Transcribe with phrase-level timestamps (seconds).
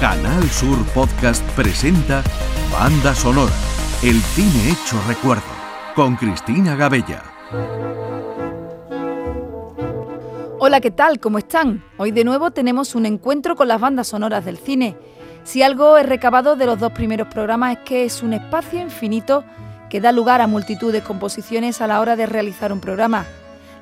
[0.00, 2.22] Canal Sur Podcast presenta
[2.70, 3.54] Banda Sonora,
[4.02, 5.42] el cine hecho recuerdo,
[5.94, 7.22] con Cristina Gabella.
[10.58, 11.18] Hola, ¿qué tal?
[11.18, 11.82] ¿Cómo están?
[11.96, 14.98] Hoy de nuevo tenemos un encuentro con las bandas sonoras del cine.
[15.44, 19.44] Si algo he recabado de los dos primeros programas es que es un espacio infinito
[19.88, 23.24] que da lugar a multitud de composiciones a la hora de realizar un programa.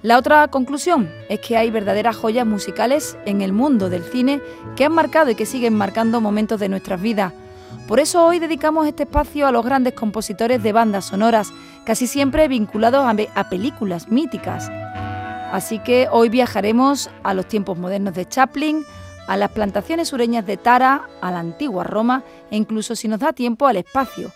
[0.04, 4.42] La otra conclusión es que hay verdaderas joyas musicales en el mundo del cine
[4.76, 7.32] que han marcado y que siguen marcando momentos de nuestras vidas.
[7.88, 11.54] Por eso hoy dedicamos este espacio a los grandes compositores de bandas sonoras,
[11.86, 14.68] casi siempre vinculados a, películas míticas.
[15.50, 18.84] Así que hoy viajaremos a los tiempos modernos de Chaplin,
[19.26, 23.32] a las plantaciones sureñas de Tara, a la antigua Roma e incluso si nos da
[23.32, 24.32] tiempo al espacio.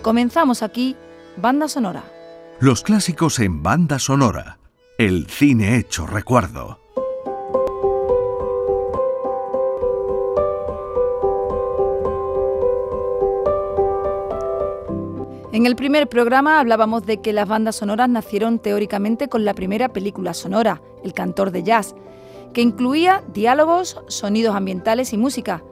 [0.00, 0.94] Comenzamos aquí,
[1.36, 2.04] Banda Sonora.
[2.60, 4.61] Los clásicos en banda sonora.
[4.98, 6.78] El cine hecho recuerdo.
[15.50, 19.88] En el primer programa hablábamos de que las bandas sonoras nacieron teóricamente con la primera
[19.88, 21.94] película sonora, El cantor de jazz,
[22.52, 25.64] que incluía diálogos, sonidos ambientales y música.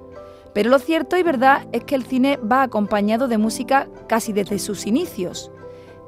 [0.54, 4.58] Pero lo cierto y verdad es que el cine va acompañado de música casi desde
[4.58, 5.52] sus inicios.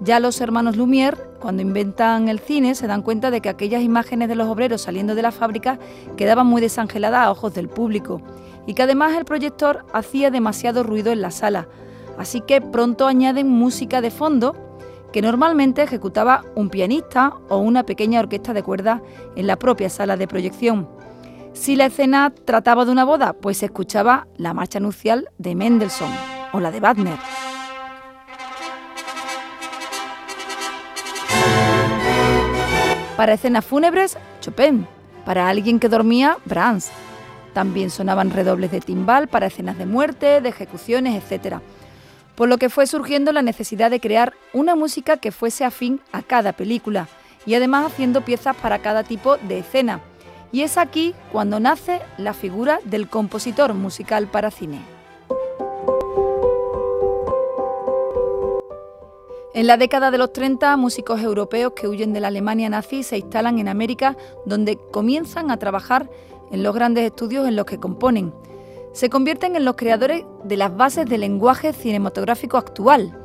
[0.04, 4.28] Ya los hermanos Lumière, cuando inventan el cine, se dan cuenta de que aquellas imágenes
[4.28, 5.78] de los obreros saliendo de la fábrica
[6.16, 8.20] quedaban muy desangeladas a ojos del público
[8.66, 11.68] y que además el proyector hacía demasiado ruido en la sala.
[12.18, 14.56] Así que pronto añaden música de fondo
[15.12, 19.02] que normalmente ejecutaba un pianista o una pequeña orquesta de cuerdas
[19.36, 20.88] en la propia sala de proyección.
[21.52, 26.10] Si la escena trataba de una boda, pues se escuchaba la marcha nupcial de Mendelssohn
[26.52, 27.18] o la de Wagner.
[33.16, 34.86] Para escenas fúnebres, Chopin.
[35.26, 36.90] Para alguien que dormía, Brahms.
[37.52, 41.56] También sonaban redobles de timbal para escenas de muerte, de ejecuciones, etc.
[42.34, 46.22] Por lo que fue surgiendo la necesidad de crear una música que fuese afín a
[46.22, 47.06] cada película
[47.44, 50.00] y además haciendo piezas para cada tipo de escena.
[50.50, 54.80] Y es aquí cuando nace la figura del compositor musical para cine.
[59.54, 63.18] En la década de los 30, músicos europeos que huyen de la Alemania nazi se
[63.18, 66.08] instalan en América, donde comienzan a trabajar
[66.50, 68.32] en los grandes estudios en los que componen.
[68.92, 73.18] Se convierten en los creadores de las bases del lenguaje cinematográfico actual.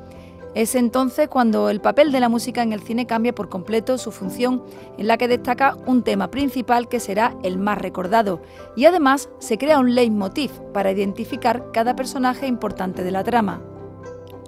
[0.53, 4.11] Es entonces cuando el papel de la música en el cine cambia por completo su
[4.11, 4.63] función,
[4.97, 8.41] en la que destaca un tema principal que será el más recordado,
[8.75, 13.61] y además se crea un leitmotiv para identificar cada personaje importante de la trama.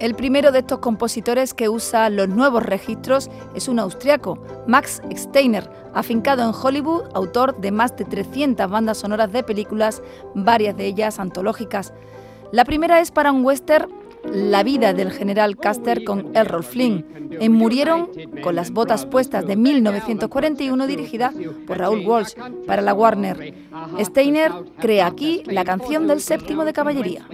[0.00, 5.70] El primero de estos compositores que usa los nuevos registros es un austriaco, Max Steiner,
[5.92, 10.02] afincado en Hollywood, autor de más de 300 bandas sonoras de películas,
[10.34, 11.92] varias de ellas antológicas.
[12.50, 13.90] La primera es para un western
[14.24, 17.04] la vida del general Custer con Errol Flynn,
[17.40, 18.08] en Murieron
[18.42, 21.32] con las botas puestas de 1941 dirigida
[21.66, 22.34] por Raúl Walsh
[22.66, 23.54] para la Warner.
[23.98, 27.26] Steiner crea aquí la canción del séptimo de caballería.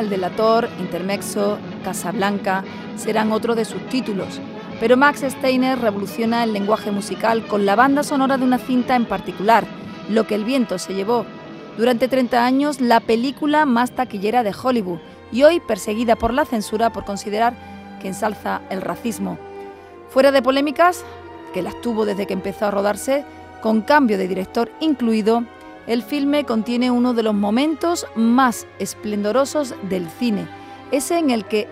[0.00, 2.64] El Delator, Intermexo, Casablanca
[2.96, 4.40] serán otros de sus títulos.
[4.80, 9.04] Pero Max Steiner revoluciona el lenguaje musical con la banda sonora de una cinta en
[9.04, 9.64] particular,
[10.08, 11.26] Lo que el viento se llevó.
[11.76, 14.98] Durante 30 años, la película más taquillera de Hollywood
[15.30, 17.54] y hoy perseguida por la censura por considerar
[18.00, 19.38] que ensalza el racismo.
[20.08, 21.04] Fuera de polémicas,
[21.52, 23.24] que las tuvo desde que empezó a rodarse,
[23.60, 25.44] con cambio de director incluido,
[25.90, 30.46] el filme contiene uno de los momentos más esplendorosos del cine,
[30.92, 31.66] ese en el que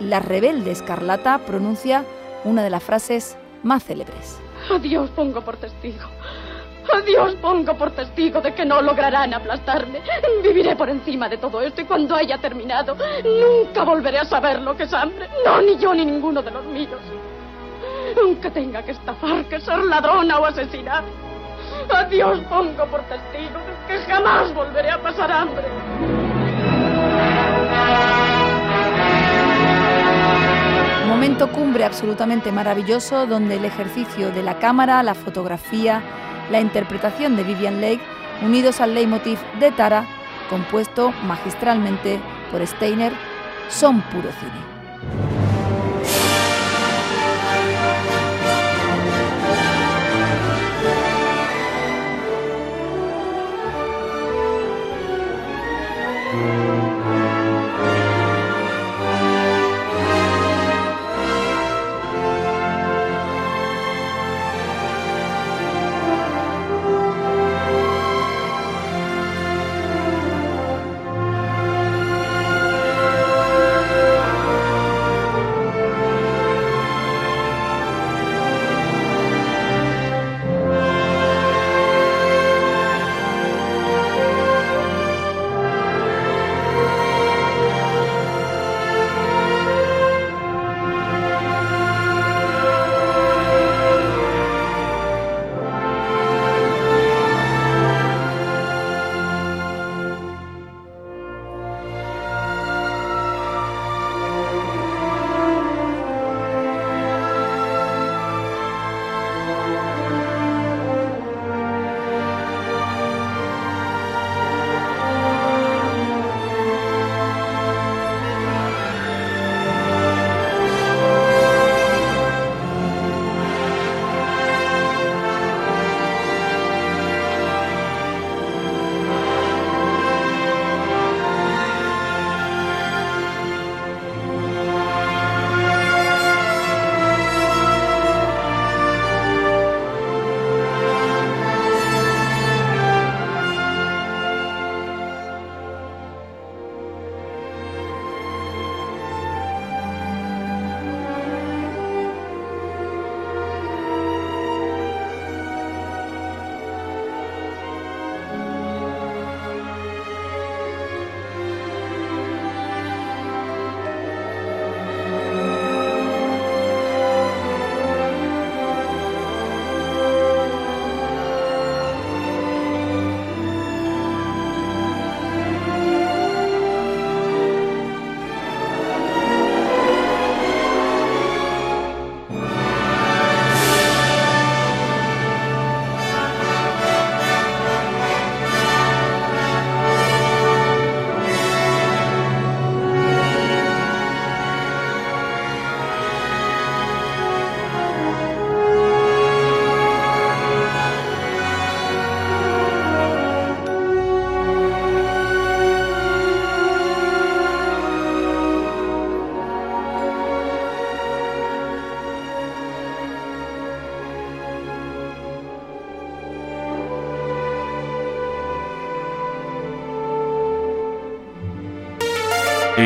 [0.00, 2.06] la rebelde escarlata pronuncia
[2.44, 4.40] una de las frases más célebres.
[4.70, 6.08] Adiós pongo por testigo.
[6.90, 10.00] Adiós pongo por testigo de que no lograrán aplastarme.
[10.42, 14.74] Viviré por encima de todo esto y cuando haya terminado, nunca volveré a saber lo
[14.74, 15.28] que es hambre.
[15.44, 17.00] No, ni yo ni ninguno de los míos.
[18.22, 21.04] Aunque tenga que estafar, que ser ladrona o asesinar.
[21.94, 25.66] Adiós pongo por testigo que jamás volveré a pasar hambre.
[31.08, 36.02] Momento cumbre absolutamente maravilloso donde el ejercicio de la cámara, la fotografía,
[36.50, 38.00] la interpretación de Vivian Lake,
[38.42, 40.06] unidos al leitmotiv de Tara,
[40.48, 42.20] compuesto magistralmente
[42.50, 43.12] por Steiner,
[43.68, 44.69] son puro cine.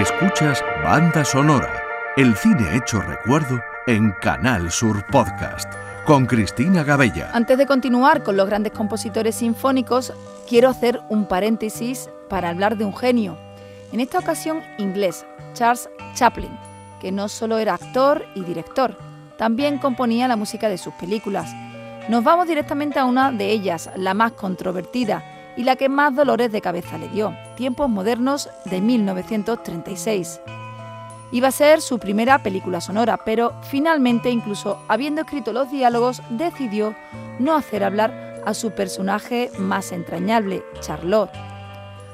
[0.04, 1.82] Escuchas Banda Sonora,
[2.18, 5.72] el cine hecho recuerdo en Canal Sur Podcast,
[6.04, 7.30] con Cristina Gabella.
[7.32, 10.12] Antes de continuar con los grandes compositores sinfónicos,
[10.46, 13.38] quiero hacer un paréntesis para hablar de un genio,
[13.92, 16.52] en esta ocasión inglés, Charles Chaplin,
[17.00, 18.98] que no solo era actor y director,
[19.38, 21.50] también componía la música de sus películas.
[22.10, 25.24] Nos vamos directamente a una de ellas, la más controvertida,
[25.56, 30.40] y la que más dolores de cabeza le dio, Tiempos Modernos de 1936.
[31.32, 36.94] Iba a ser su primera película sonora, pero finalmente, incluso habiendo escrito los diálogos, decidió
[37.38, 41.32] no hacer hablar a su personaje más entrañable, Charlotte.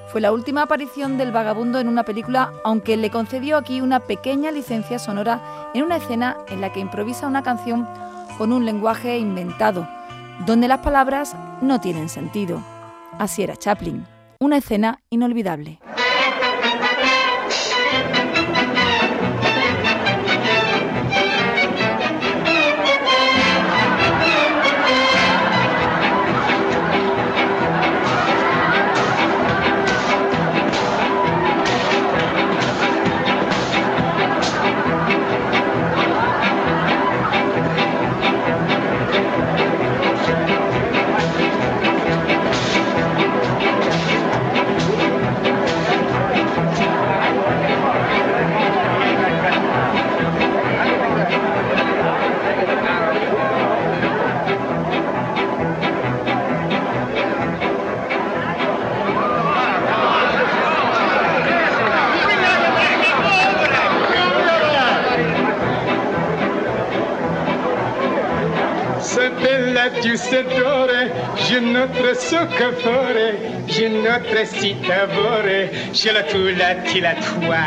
[0.08, 4.50] Fue la última aparición del vagabundo en una película, aunque le concedió aquí una pequeña
[4.50, 7.86] licencia sonora en una escena en la que improvisa una canción
[8.38, 9.86] con un lenguaje inventado,
[10.46, 12.62] donde las palabras no tienen sentido.
[13.18, 14.19] Así era Chaplin.
[14.42, 15.80] Una escena inolvidable.
[72.60, 73.32] que ferai
[73.74, 74.76] Je noterai si
[75.98, 77.64] Je la toulati la toi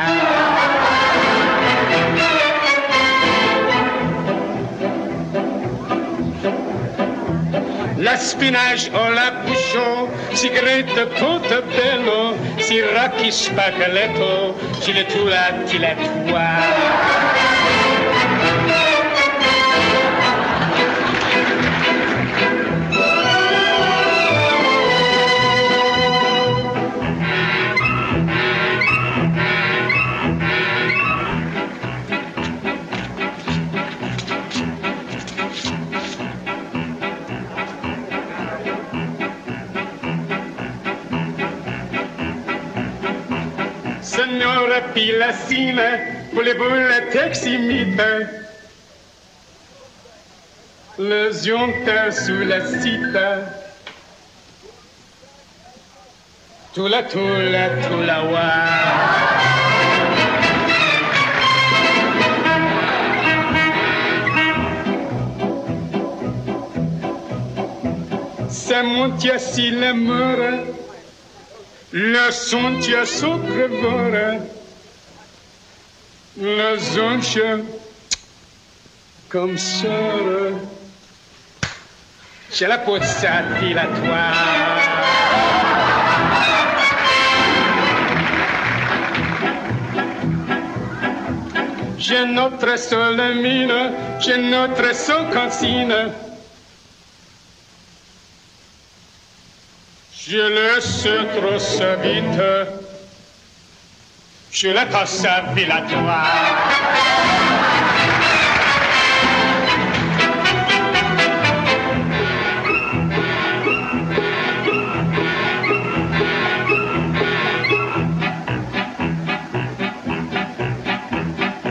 [8.06, 15.94] La spinach o la bouchon, si grette portobello, si rocchi spacchetto, si le tulati la
[15.96, 17.23] tua.
[44.94, 46.00] pilacine,
[46.34, 48.28] voleboule, teximite.
[51.00, 53.18] Le zionte sous la cite.
[56.74, 58.50] Tula tula tula wa.
[68.50, 70.64] se monte si la mora,
[71.92, 73.40] le son tia so
[76.38, 77.60] la zoncia
[79.30, 80.60] comme sora.
[82.50, 84.32] Ce la pozzati la tua.
[91.98, 95.96] J'ai notre seule mine, j'ai notre seule consigne.
[100.26, 102.83] Je laisse trop sa vite,
[104.54, 106.28] je sur le cosse filatoire.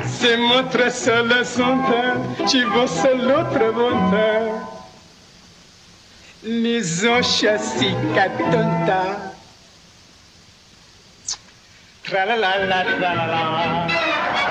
[0.05, 4.69] C'est montre seul son teint, tu vois seul l'autre monteur.
[6.43, 9.32] Les anchassis catonta.
[12.13, 14.42] Tra la la la tra la la.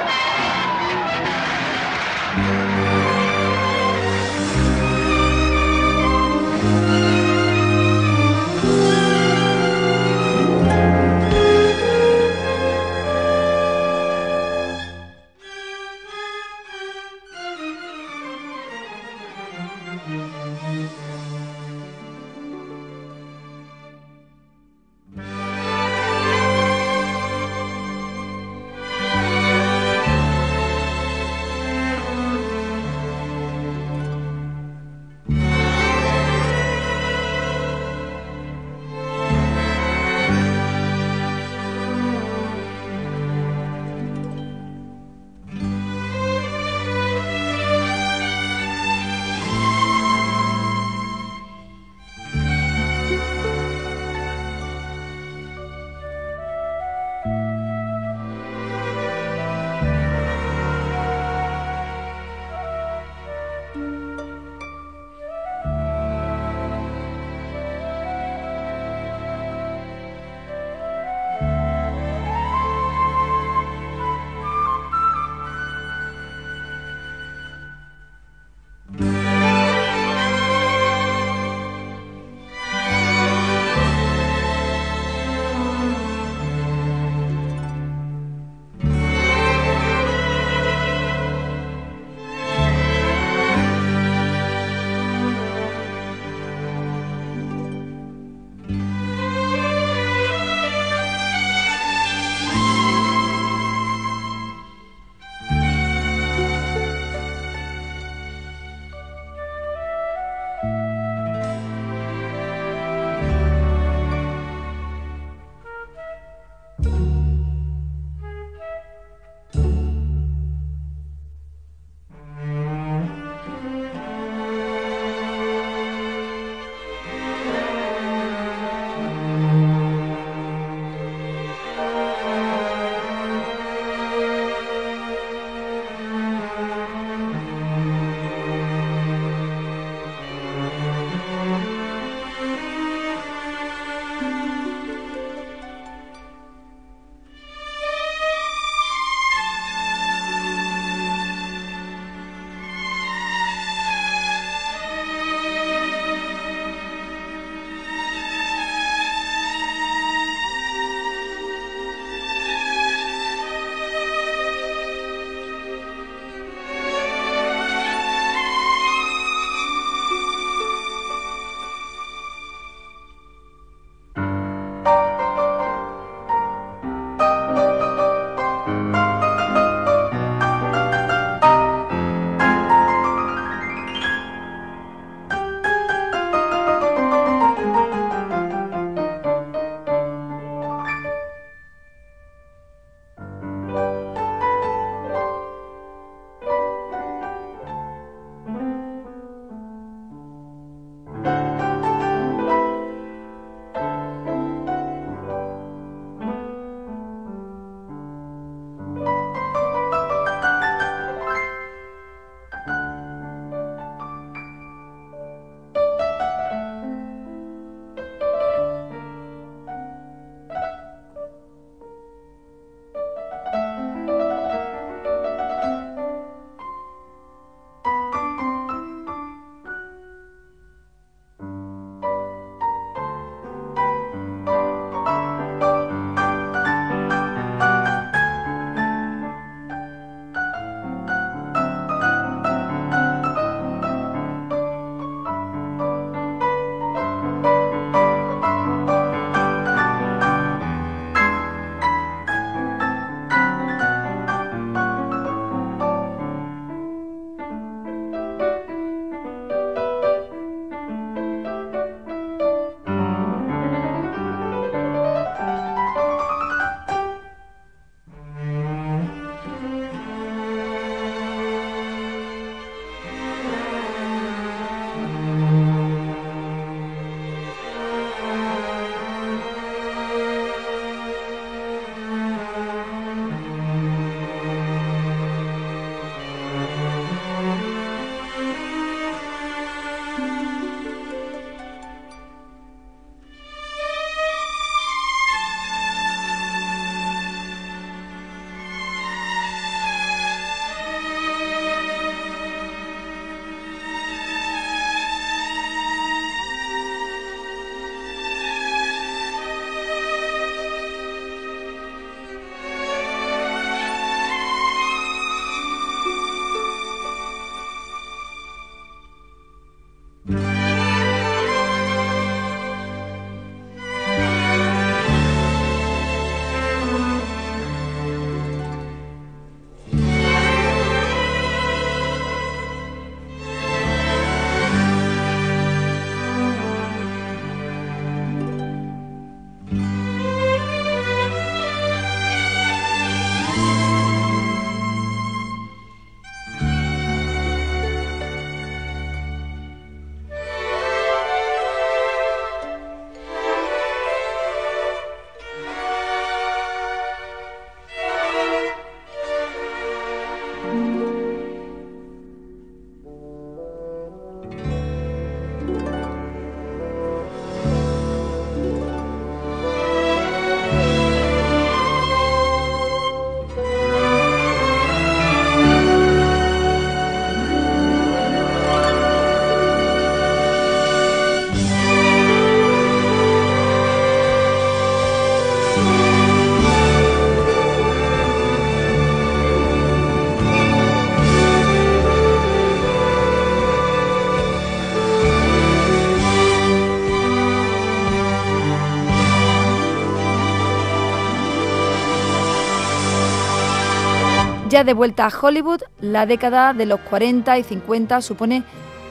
[404.86, 408.64] De vuelta a Hollywood, la década de los 40 y 50 supone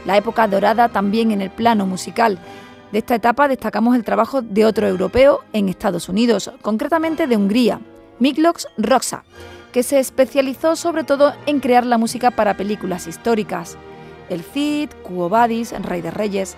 [0.05, 2.41] la época dorada también en el plano musical.
[2.91, 7.81] De esta etapa destacamos el trabajo de otro europeo en Estados Unidos, concretamente de Hungría,
[8.19, 9.23] Miklos Roxa,
[9.71, 13.79] que se especializó sobre todo en crear la música para películas históricas.
[14.29, 16.57] El Cid, Cuo Vadis, Rey de Reyes,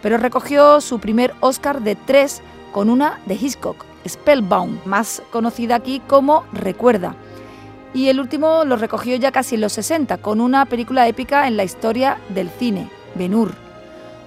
[0.00, 2.40] pero recogió su primer Oscar de tres
[2.72, 7.14] con una de Hitchcock, Spellbound, más conocida aquí como Recuerda.
[7.94, 11.56] Y el último lo recogió ya casi en los 60, con una película épica en
[11.56, 13.54] la historia del cine, Ben-Hur.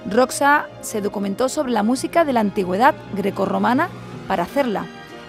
[0.10, 3.90] Roxa se documentó sobre la música de la antigüedad grecorromana
[4.26, 4.86] para hacerla,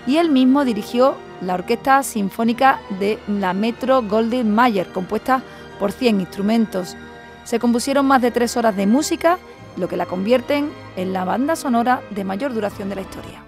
[0.06, 5.42] y él mismo dirigió la Orquesta Sinfónica de la Metro Goldwyn Mayer, compuesta
[5.80, 6.96] por 100 instrumentos.
[7.42, 9.38] Se compusieron más de tres horas de música,
[9.76, 13.47] lo que la convierten en la banda sonora de mayor duración de la historia.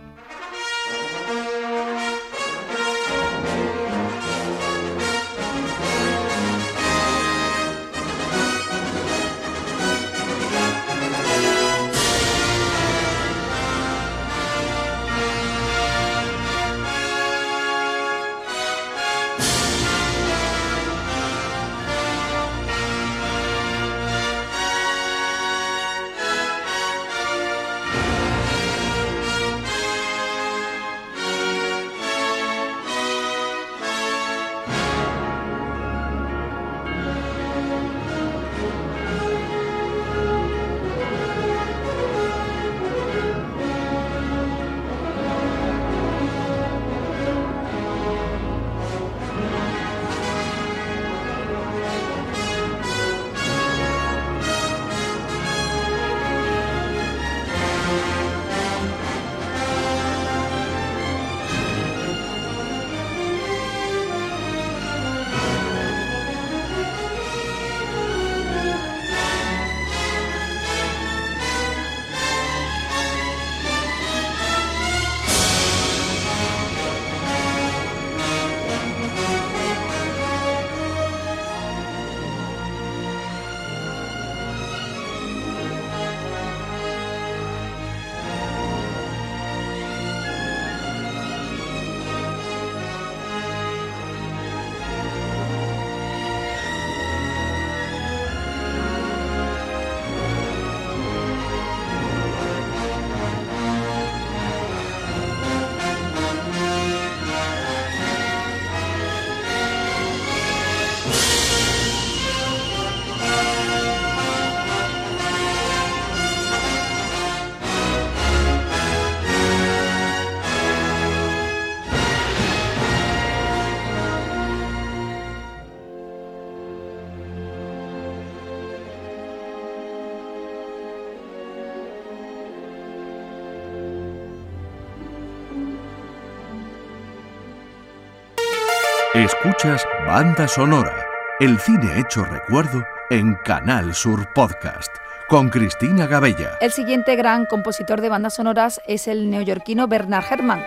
[139.21, 140.97] Escuchas Banda Sonora,
[141.41, 144.91] el cine hecho recuerdo en Canal Sur Podcast,
[145.29, 146.53] con Cristina Gabella.
[146.63, 150.65] El siguiente gran compositor de bandas sonoras es el neoyorquino Bernard Herrmann.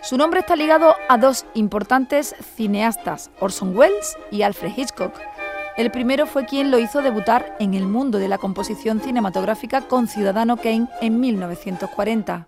[0.00, 5.14] Su nombre está ligado a dos importantes cineastas, Orson Welles y Alfred Hitchcock.
[5.76, 10.06] El primero fue quien lo hizo debutar en el mundo de la composición cinematográfica con
[10.06, 12.46] Ciudadano Kane en 1940.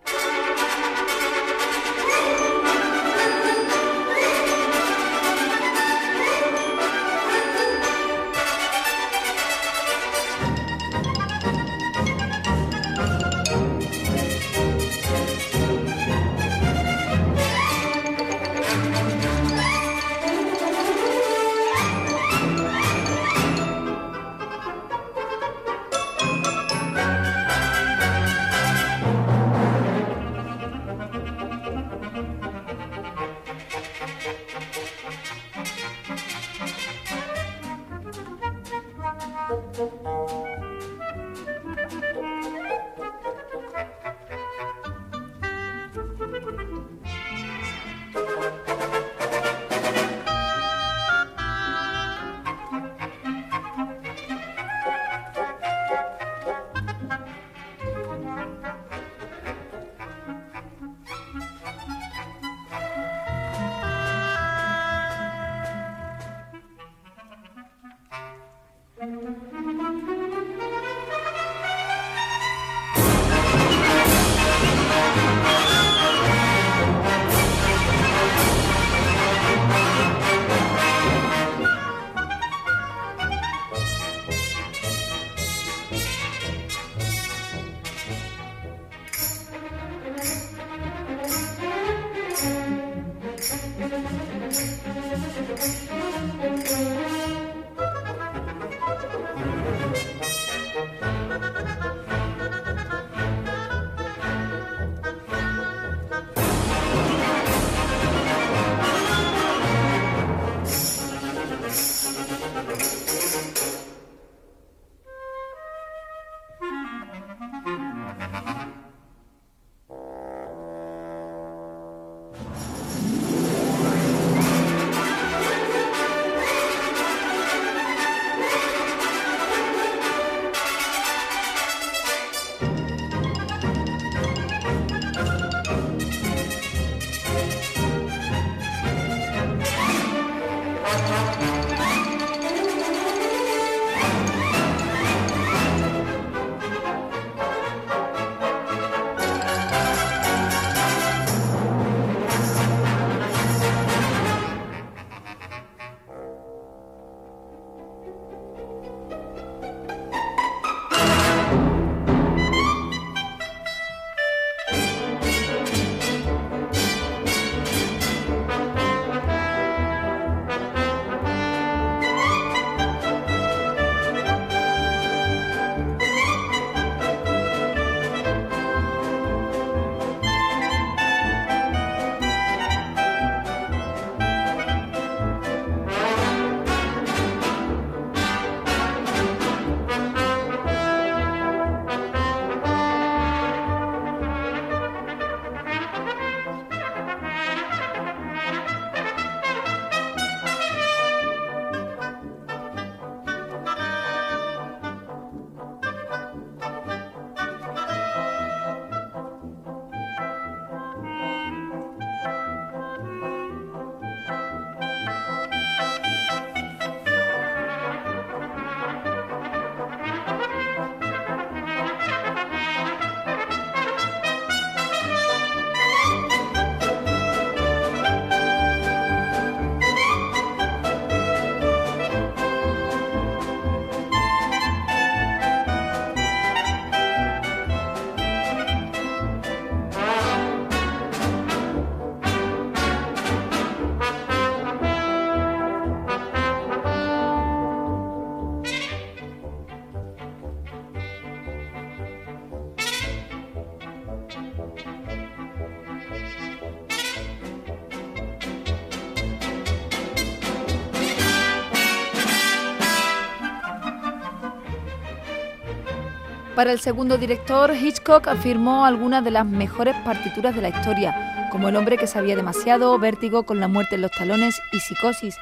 [266.60, 271.70] Para el segundo director, Hitchcock afirmó algunas de las mejores partituras de la historia, como
[271.70, 275.38] El hombre que sabía demasiado, Vértigo con la muerte en los talones y Psicosis.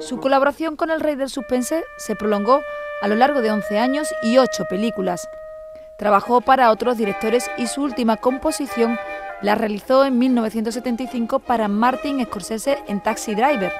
[0.00, 2.62] Su colaboración con el rey del suspense se prolongó
[3.02, 5.28] a lo largo de 11 años y 8 películas.
[5.98, 8.98] Trabajó para otros directores y su última composición
[9.42, 13.74] la realizó en 1975 para Martin Scorsese en Taxi Driver.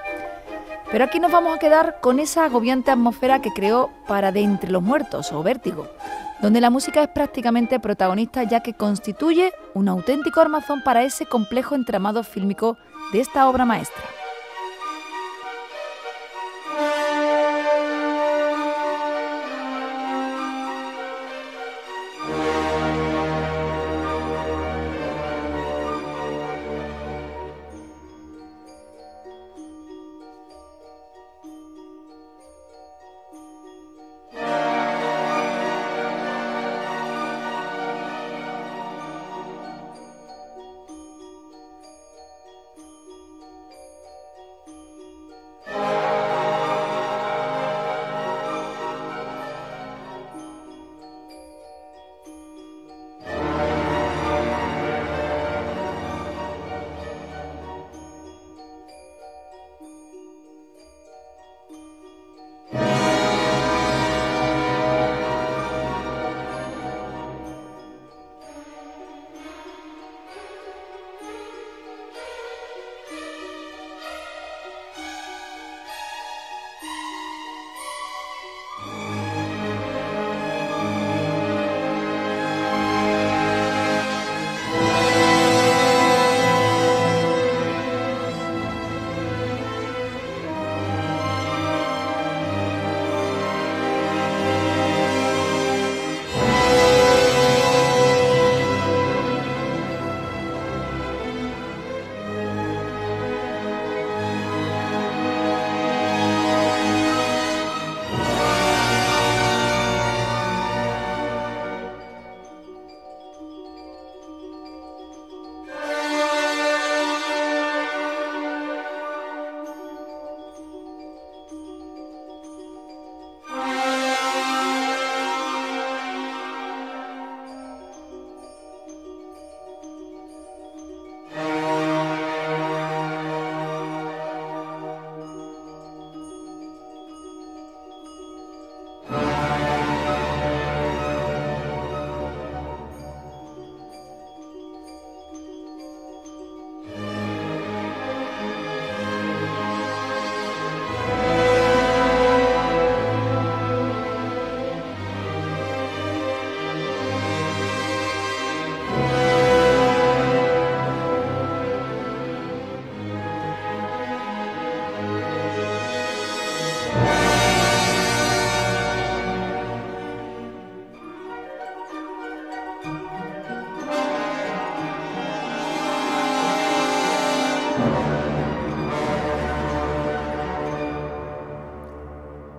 [0.90, 4.70] Pero aquí nos vamos a quedar con esa agobiante atmósfera que creó para De Entre
[4.70, 5.88] los Muertos o Vértigo,
[6.42, 11.74] donde la música es prácticamente protagonista ya que constituye un auténtico armazón para ese complejo
[11.74, 12.76] entramado fílmico
[13.12, 14.02] de esta obra maestra.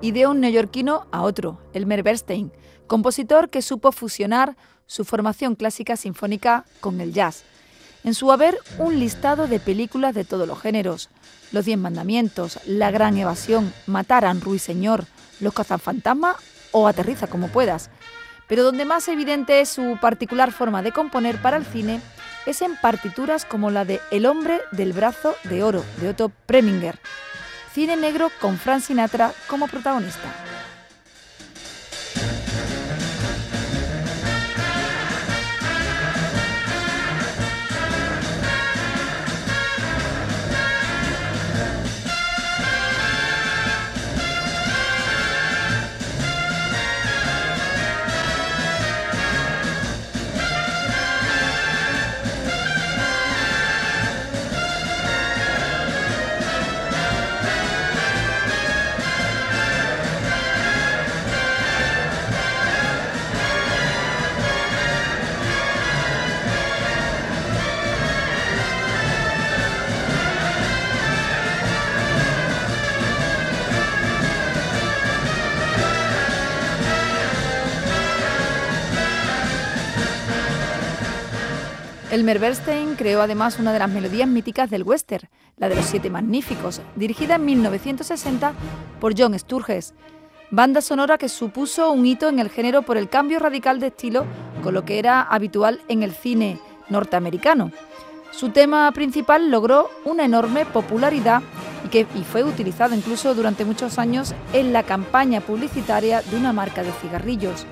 [0.03, 2.51] Y de un neoyorquino a otro, Elmer Bernstein,
[2.87, 7.45] compositor que supo fusionar su formación clásica sinfónica con el jazz.
[8.03, 11.09] En su haber, un listado de películas de todos los géneros:
[11.53, 15.05] Los Diez Mandamientos, La Gran Evasión, Matar a Ruiseñor,
[15.39, 16.35] Los Cazafantasmas
[16.73, 17.89] o Aterriza como puedas.
[18.49, 22.01] Pero donde más evidente es su particular forma de componer para el cine
[22.45, 26.99] es en partituras como la de El hombre del brazo de oro de Otto Preminger,
[27.73, 30.52] cine negro con Frank Sinatra como protagonista.
[82.13, 86.11] Elmer Bernstein creó además una de las melodías míticas del western, la de los Siete
[86.11, 88.53] Magníficos, dirigida en 1960
[88.99, 89.95] por John Sturges.
[90.51, 94.27] Banda sonora que supuso un hito en el género por el cambio radical de estilo
[94.61, 97.71] con lo que era habitual en el cine norteamericano.
[98.29, 101.41] Su tema principal logró una enorme popularidad
[101.83, 106.53] y, que, y fue utilizado incluso durante muchos años en la campaña publicitaria de una
[106.53, 107.65] marca de cigarrillos.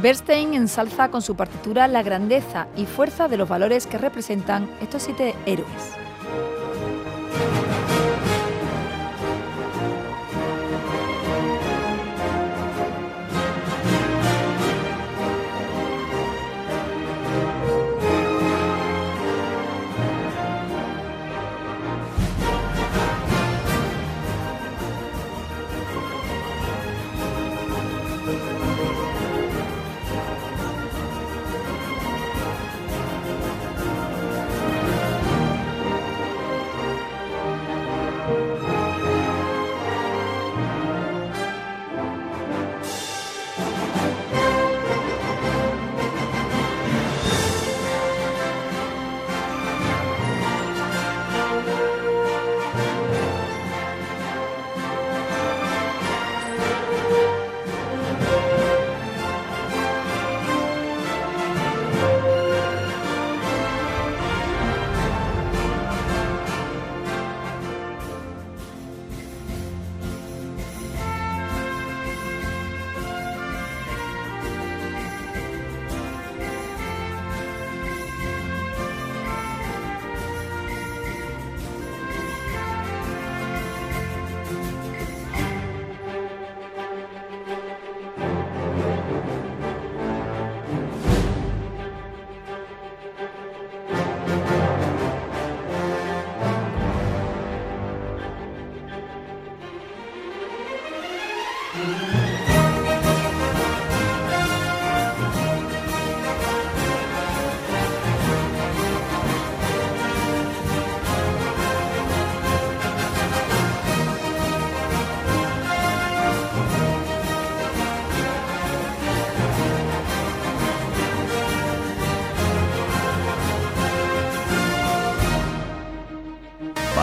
[0.00, 5.02] Bernstein ensalza con su partitura la grandeza y fuerza de los valores que representan estos
[5.02, 5.66] siete héroes.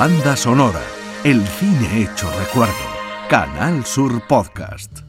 [0.06, 0.84] Banda sonora,
[1.24, 2.76] el cine hecho recuerdo.
[3.28, 4.99] Canal Sur Podcast.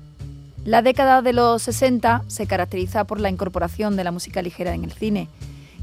[0.64, 4.84] La década de los 60 se caracteriza por la incorporación de la música ligera en
[4.84, 5.28] el cine.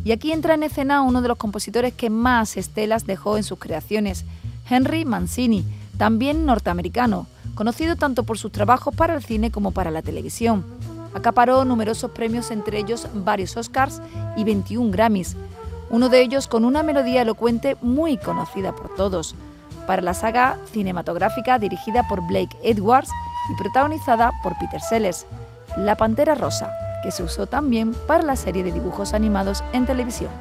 [0.04, 3.60] Y aquí entra en escena uno de los compositores que más estelas dejó en sus
[3.60, 4.26] creaciones,
[4.68, 5.64] Henry Mancini,
[6.00, 10.66] también norteamericano, conocido tanto por sus trabajos para el cine como para la televisión.
[11.14, 14.02] Acaparó numerosos premios, entre ellos varios Oscars
[14.36, 15.38] y 21 Grammys,
[15.94, 19.36] uno de ellos con una melodía elocuente muy conocida por todos,
[19.86, 23.12] para la saga cinematográfica dirigida por Blake Edwards
[23.52, 25.28] y protagonizada por Peter Sellers,
[25.78, 26.72] La Pantera Rosa,
[27.04, 30.32] que se usó también para la serie de dibujos animados en televisión.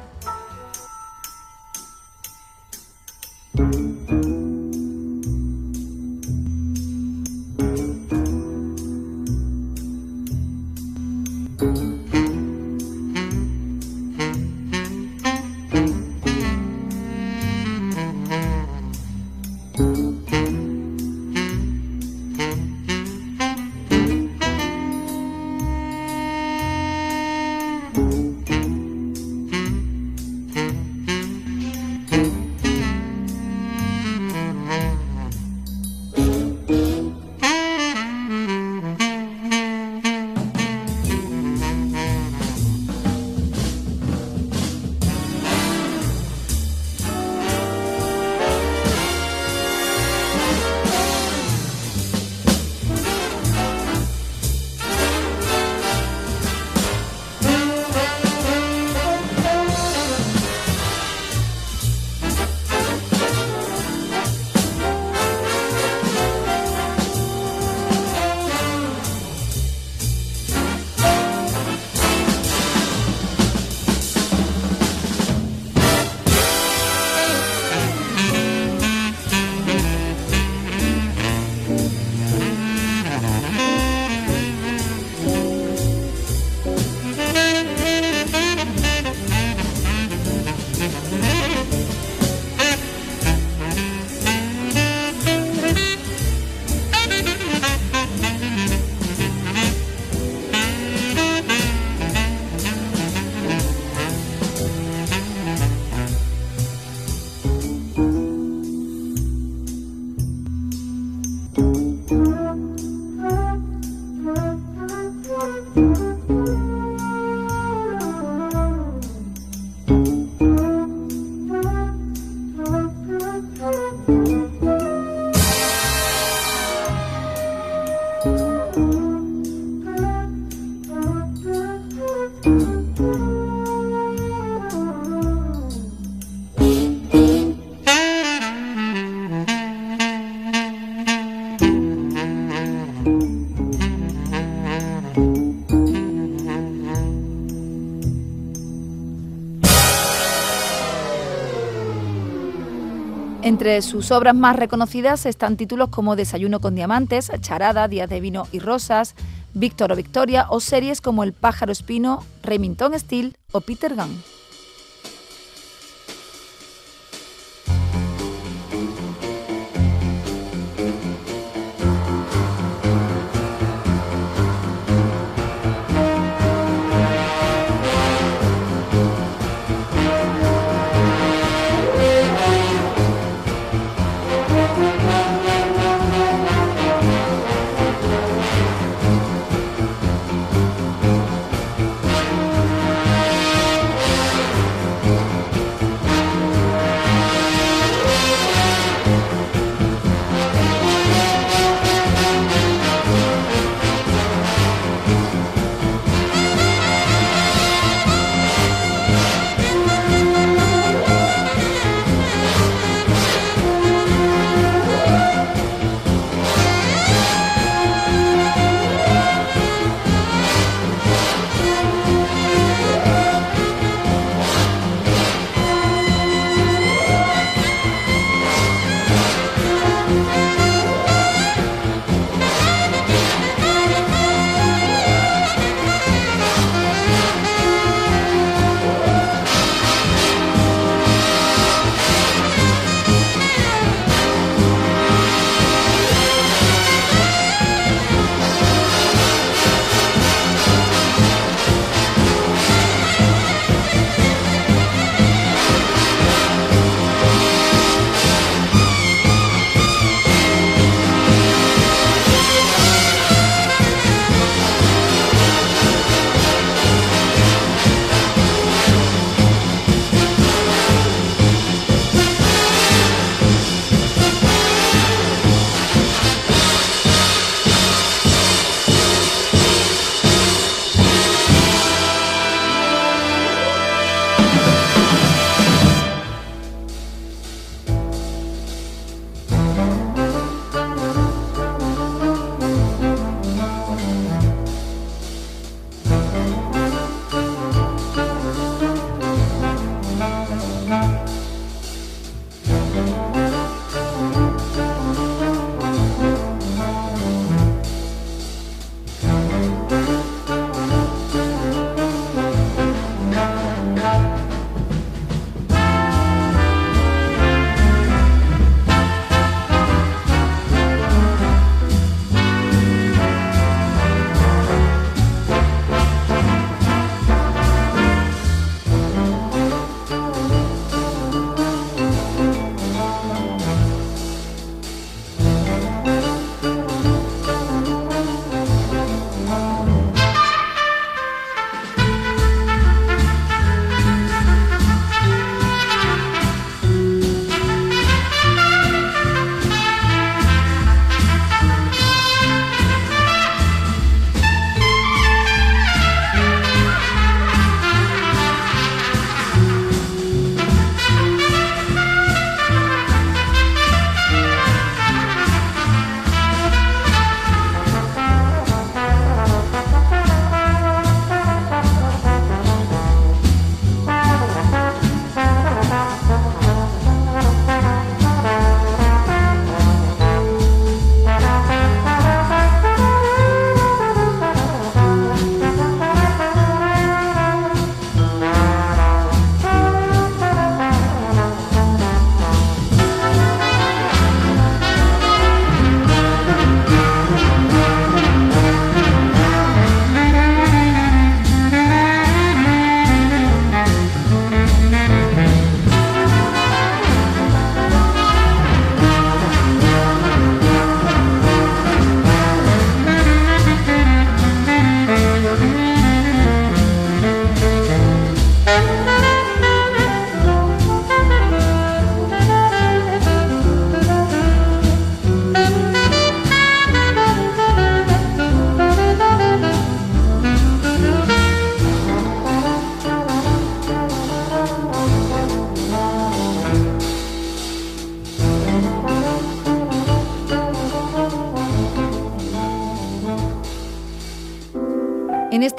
[153.43, 158.47] Entre sus obras más reconocidas están títulos como Desayuno con Diamantes, Charada, Días de Vino
[158.53, 159.15] y Rosas,
[159.53, 164.32] Víctor o Victoria o series como El Pájaro Espino, Remington Steel o Peter Gunn.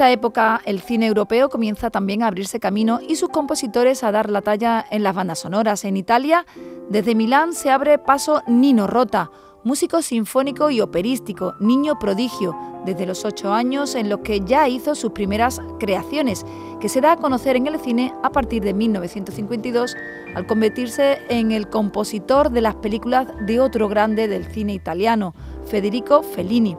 [0.05, 4.29] Esta época el cine europeo comienza también a abrirse camino y sus compositores a dar
[4.29, 5.83] la talla en las bandas sonoras.
[5.87, 6.45] En Italia
[6.91, 9.31] Desde Milán se abre paso Nino Rota,
[9.63, 14.95] músico sinfónico y operístico, niño prodigio, desde los ocho años en los que ya hizo
[14.95, 16.45] sus primeras creaciones,
[16.83, 19.97] que se da a conocer en el cine a partir de 1952
[20.35, 25.35] al convertirse en el compositor de las películas de otro grande del cine italiano,
[25.65, 26.77] Federico Fellini.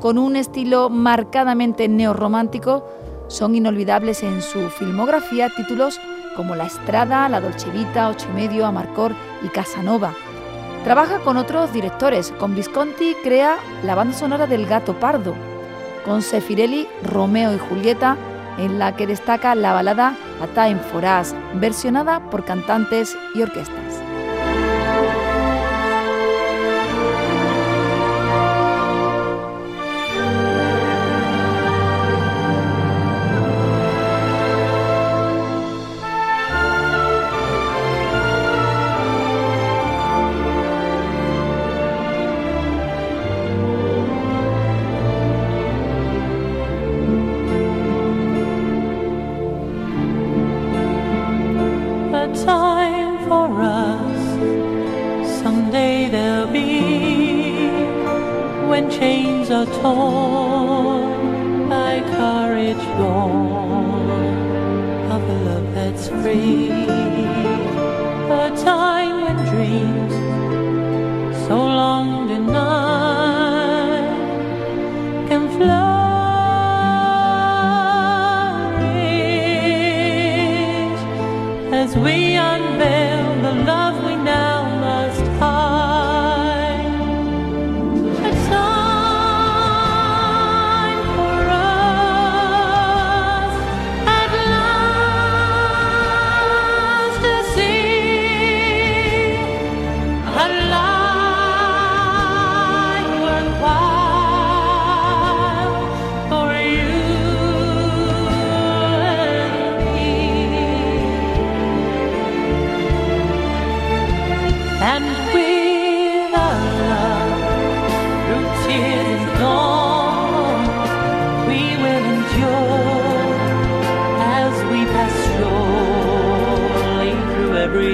[0.00, 2.86] Con un estilo marcadamente neorromántico,
[3.28, 5.98] son inolvidables en su filmografía títulos
[6.36, 10.12] como La Estrada, La Dolce Vita, Ocho y Medio, Amarcor y Casanova.
[10.84, 12.32] Trabaja con otros directores.
[12.38, 15.34] Con Visconti crea la banda sonora del Gato Pardo.
[16.04, 18.16] Con Sefirelli, Romeo y Julieta,
[18.58, 24.05] en la que destaca la balada A Time for Us, versionada por cantantes y orquestas.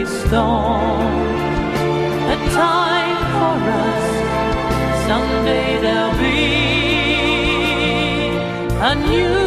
[0.05, 0.07] A
[2.53, 4.05] time for us,
[5.07, 6.43] someday there'll be
[8.81, 9.42] a new.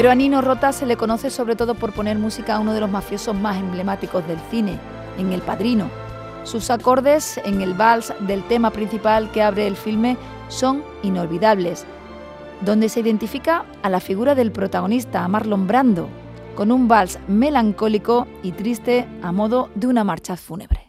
[0.00, 2.80] Pero a Nino Rota se le conoce sobre todo por poner música a uno de
[2.80, 4.78] los mafiosos más emblemáticos del cine,
[5.18, 5.90] en El Padrino.
[6.42, 10.16] Sus acordes en el vals del tema principal que abre el filme
[10.48, 11.84] son inolvidables,
[12.62, 16.08] donde se identifica a la figura del protagonista, Marlon Brando,
[16.54, 20.79] con un vals melancólico y triste a modo de una marcha fúnebre.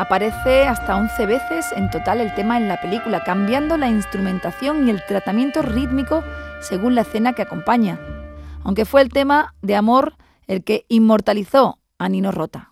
[0.00, 4.90] Aparece hasta 11 veces en total el tema en la película, cambiando la instrumentación y
[4.90, 6.24] el tratamiento rítmico
[6.62, 8.00] según la escena que acompaña,
[8.64, 10.14] aunque fue el tema de amor
[10.46, 12.69] el que inmortalizó a Nino Rota.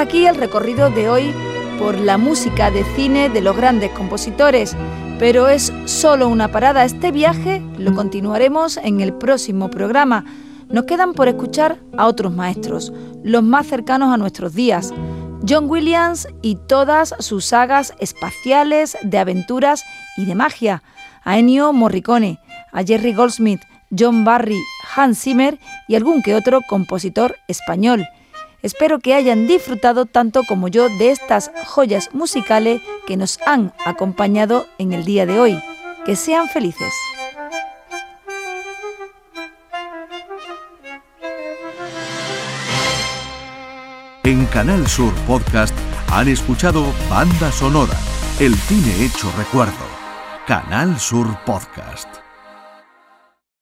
[0.00, 1.30] Aquí el recorrido de hoy
[1.78, 4.74] por la música de cine de los grandes compositores,
[5.18, 6.86] pero es solo una parada.
[6.86, 10.24] Este viaje lo continuaremos en el próximo programa.
[10.70, 14.90] Nos quedan por escuchar a otros maestros, los más cercanos a nuestros días.
[15.46, 19.84] John Williams y todas sus sagas espaciales, de aventuras
[20.16, 20.82] y de magia.
[21.24, 22.40] A Ennio Morricone,
[22.72, 23.60] a Jerry Goldsmith,
[23.96, 24.62] John Barry,
[24.96, 28.06] Hans Zimmer y algún que otro compositor español.
[28.62, 34.66] Espero que hayan disfrutado tanto como yo de estas joyas musicales que nos han acompañado
[34.78, 35.62] en el día de hoy.
[36.04, 36.92] Que sean felices.
[44.22, 45.74] En Canal Sur Podcast
[46.12, 47.98] han escuchado Banda Sonora,
[48.38, 49.72] el cine hecho recuerdo.
[50.46, 52.19] Canal Sur Podcast.